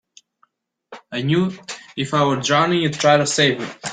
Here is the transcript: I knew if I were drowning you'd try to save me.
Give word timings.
I 1.11 1.21
knew 1.21 1.53
if 1.95 2.15
I 2.15 2.25
were 2.25 2.37
drowning 2.41 2.81
you'd 2.81 2.95
try 2.95 3.17
to 3.17 3.27
save 3.27 3.59
me. 3.59 3.67